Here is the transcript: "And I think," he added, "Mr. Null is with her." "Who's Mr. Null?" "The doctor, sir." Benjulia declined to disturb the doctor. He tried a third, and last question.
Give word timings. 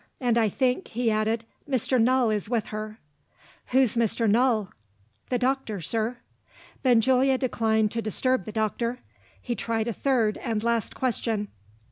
"And 0.19 0.35
I 0.35 0.49
think," 0.49 0.87
he 0.87 1.11
added, 1.11 1.43
"Mr. 1.69 2.01
Null 2.01 2.31
is 2.31 2.49
with 2.49 2.69
her." 2.69 2.97
"Who's 3.67 3.95
Mr. 3.95 4.27
Null?" 4.27 4.71
"The 5.29 5.37
doctor, 5.37 5.79
sir." 5.79 6.17
Benjulia 6.81 7.37
declined 7.37 7.91
to 7.91 8.01
disturb 8.01 8.45
the 8.45 8.51
doctor. 8.51 8.97
He 9.39 9.53
tried 9.53 9.87
a 9.87 9.93
third, 9.93 10.37
and 10.37 10.63
last 10.63 10.95
question. 10.95 11.49